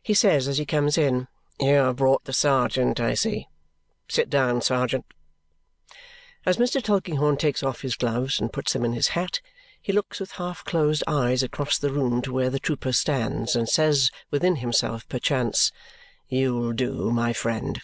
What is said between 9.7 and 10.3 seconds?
he looks with